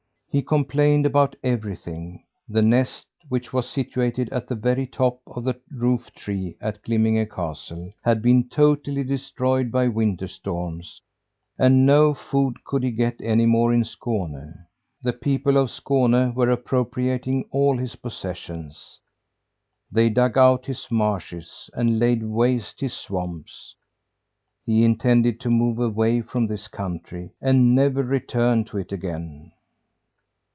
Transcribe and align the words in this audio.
He 0.33 0.41
complained 0.41 1.05
about 1.05 1.35
everything: 1.43 2.23
the 2.47 2.61
nest 2.61 3.05
which 3.27 3.51
was 3.51 3.69
situated 3.69 4.29
at 4.29 4.47
the 4.47 4.55
very 4.55 4.87
top 4.87 5.19
of 5.27 5.43
the 5.43 5.59
roof 5.69 6.09
tree 6.13 6.55
at 6.61 6.81
Glimminge 6.83 7.29
castle 7.29 7.91
had 8.01 8.21
been 8.21 8.47
totally 8.47 9.03
destroyed 9.03 9.73
by 9.73 9.89
winter 9.89 10.29
storms; 10.29 11.01
and 11.59 11.85
no 11.85 12.13
food 12.13 12.63
could 12.63 12.81
he 12.81 12.91
get 12.91 13.19
any 13.21 13.45
more 13.45 13.73
in 13.73 13.81
Skåne. 13.83 14.55
The 15.03 15.11
people 15.11 15.57
of 15.57 15.67
Skåne 15.69 16.33
were 16.33 16.49
appropriating 16.49 17.49
all 17.51 17.77
his 17.77 17.97
possessions. 17.97 19.01
They 19.91 20.07
dug 20.09 20.37
out 20.37 20.65
his 20.65 20.89
marshes 20.89 21.69
and 21.73 21.99
laid 21.99 22.23
waste 22.23 22.79
his 22.79 22.93
swamps. 22.93 23.75
He 24.65 24.85
intended 24.85 25.41
to 25.41 25.49
move 25.49 25.77
away 25.79 26.21
from 26.21 26.47
this 26.47 26.69
country, 26.69 27.33
and 27.41 27.75
never 27.75 28.01
return 28.01 28.63
to 28.67 28.77
it 28.77 28.93
again. 28.93 29.51